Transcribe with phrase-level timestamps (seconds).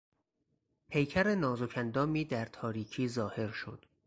[0.89, 3.85] پیکر نازک اندامی در تاریکی ظاهر شد.